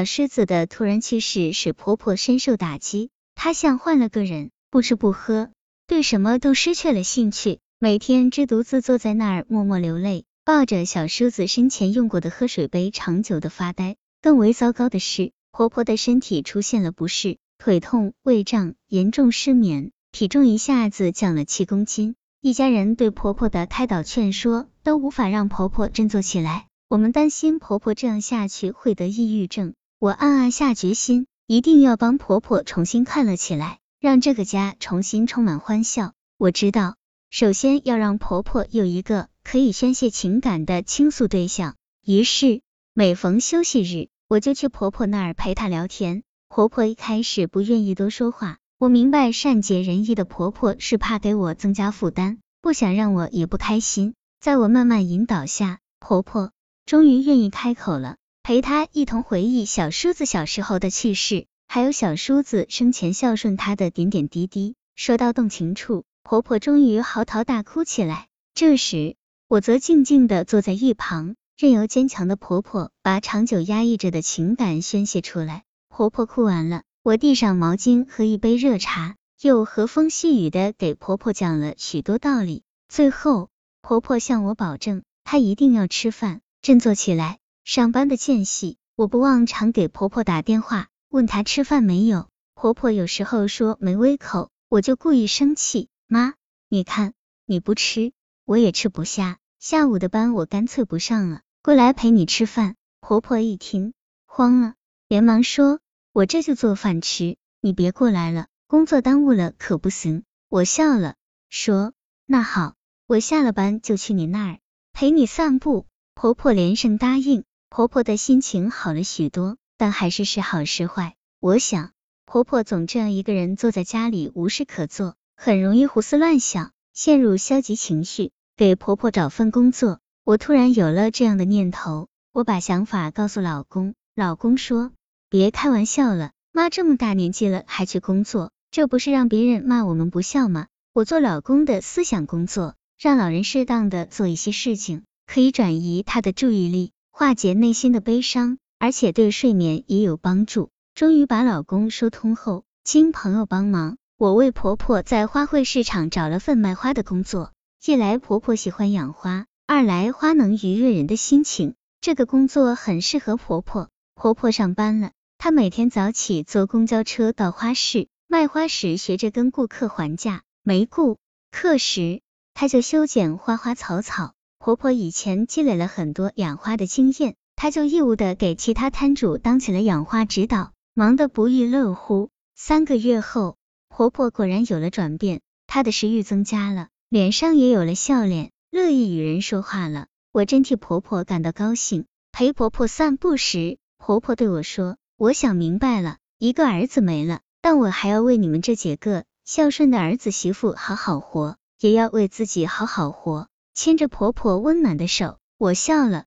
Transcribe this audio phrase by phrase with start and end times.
[0.00, 5.50] 小狮子的突然去世使婆婆深受打击，她像换了个人，不吃不喝，
[5.86, 13.96] 对什么都失去了兴趣，每天只独自坐在那儿默默流泪，抱着小狮子生前用过的喝水杯，长久的发呆。
[14.22, 22.14] 更为糟糕的是，婆婆的身体出现了不适，腿痛、胃胀，严重失眠，体重一下子降了七公斤。
[22.40, 26.68] 一家人对婆婆的开导劝说都无法让婆婆振作起来。
[26.88, 29.74] 我们担心婆婆这样下去会得抑郁症。
[30.00, 36.14] 我暗暗下决心，一定要帮婆婆重新快乐起来，让这个家重新充满欢笑。
[36.38, 36.96] 我知道，
[37.28, 41.76] 首先要让婆婆有一个可以宣泄情感的倾诉对象。
[42.02, 42.62] 于是，
[42.94, 46.22] 每逢休息日，我就去婆婆那儿陪她聊天。
[46.48, 54.14] 婆婆一开始不愿意多说话，我明白善解人意的婆婆是怕给我增加负担，不想让我也不开心。
[54.40, 56.52] 在我慢慢引导下，婆婆
[56.86, 58.16] 终于愿意开口了。
[58.50, 64.74] 陪他一同回忆小叔子小时候的趣事，还有小叔子生前孝顺他的点点滴滴。
[64.96, 68.26] 说到动情处，婆婆终于嚎啕大哭起来。
[68.52, 69.14] 这时，
[69.46, 75.62] 我则静静的坐在一旁，任由坚强的婆婆把长久压抑着的情感宣泄出来。
[75.88, 82.64] 婆婆哭完了，我递上毛巾和一杯热茶，又和风细雨的给婆婆讲了许多道理。
[82.88, 83.48] 最后，
[83.80, 87.38] 婆婆向我保证，她一定要吃饭，振作起来。
[87.72, 92.28] 上班的间隙，我不忘常给婆婆打电话，问她吃饭没有。
[92.56, 96.34] 婆婆有时候说没胃口，我就故意生气，妈，
[96.68, 97.12] 你看
[97.46, 98.12] 你不吃，
[98.44, 99.38] 我也吃不下。
[99.60, 102.74] 下午的班我干脆不上了，过来陪你吃饭。
[103.00, 103.94] 婆婆一听
[104.26, 104.74] 慌了，
[105.06, 105.78] 连忙说，
[106.12, 110.24] 我这就做饭吃，你别过来了，工作耽误了可不行。
[110.48, 111.14] 我笑了，
[111.48, 111.92] 说
[112.26, 112.74] 那好，
[113.06, 114.58] 我下了班就去你那儿
[114.92, 115.86] 陪你散步。
[116.16, 117.44] 婆婆连声答应。
[117.72, 121.14] 婆婆的心情好了许多，但还是时好时坏。
[121.38, 121.92] 我想，
[122.26, 128.32] 婆婆总这样一个人坐在家里无事可做，很容易胡思乱想，陷入消极情绪。
[128.56, 132.08] 给婆婆找份工作，我突然有了这样的念头。
[132.32, 134.90] 我把想法告诉老公，老公说
[135.30, 146.90] ：“别开玩笑了，妈这么大年纪了还去工作，这不是让别人骂我们不孝吗？”我做老公的思想工作，让老人适当的做一些事情，可以转移他的注意力。
[147.10, 150.70] 化解内心的悲伤，而且对睡眠也有帮助。
[150.94, 157.52] 终于把老公说通后，经朋友帮忙，我为婆婆在花卉市场找了份卖花的工作。
[157.84, 163.88] 一来婆婆喜欢养花，二来花能愉悦人的心情，这个工作很适合婆婆。
[164.14, 171.18] 婆婆上班了，她每天早起坐公交车到花市卖花时，学着跟顾客还价；没顾
[171.50, 172.20] 客时，
[172.54, 174.34] 她就修剪花花草草。
[174.62, 182.28] 婆婆以前积累了很多养花的经验，她就义务的给其他摊主当起了养花指导，忙得不亦乐乎。
[182.54, 183.56] 三个月后，
[183.88, 190.08] 婆婆果然有了转变，她的食欲增加了，脸上也有了笑脸，乐意与人说话了。
[190.30, 192.04] 我真替婆婆感到高兴。
[192.30, 206.24] 陪婆婆散步时，婆婆对我说：“我想明白了，一个儿子没了，但我还要为你们这几个孝顺的儿子媳妇好好活，也要为自己好好活。”牵着婆婆温暖的手，我笑了。